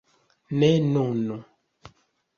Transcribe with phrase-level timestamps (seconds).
[0.59, 1.23] Ne nun.